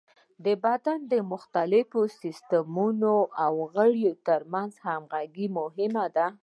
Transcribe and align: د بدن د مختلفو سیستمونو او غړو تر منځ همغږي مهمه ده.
د 0.45 0.47
بدن 0.65 0.99
د 1.11 1.13
مختلفو 1.31 2.01
سیستمونو 2.21 3.15
او 3.45 3.53
غړو 3.73 4.11
تر 4.27 4.41
منځ 4.53 4.73
همغږي 4.85 5.47
مهمه 5.57 6.05
ده. 6.15 6.27